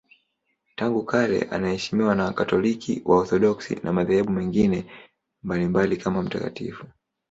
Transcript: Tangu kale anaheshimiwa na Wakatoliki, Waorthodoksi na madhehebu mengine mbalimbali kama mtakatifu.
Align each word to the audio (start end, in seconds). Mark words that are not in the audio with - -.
Tangu 0.75 1.03
kale 1.05 1.41
anaheshimiwa 1.41 2.15
na 2.15 2.23
Wakatoliki, 2.25 3.01
Waorthodoksi 3.05 3.79
na 3.83 3.93
madhehebu 3.93 4.31
mengine 4.31 4.85
mbalimbali 5.43 5.97
kama 5.97 6.21
mtakatifu. 6.21 6.85